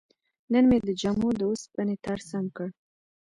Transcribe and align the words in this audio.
نن 0.53 0.63
مې 0.69 0.77
د 0.87 0.89
جامو 1.01 1.29
د 1.39 1.41
وسپنې 1.51 1.95
تار 2.03 2.19
سم 2.29 2.45
کړ. 2.55 2.69